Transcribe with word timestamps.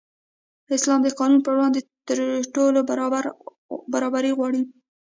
اسلام 0.77 0.99
د 1.03 1.07
قانون 1.19 1.39
پر 1.43 1.51
وړاندې 1.55 1.79
د 2.07 2.09
ټولو 2.53 2.79
برابري 3.93 4.31
غواړي. 4.37 4.61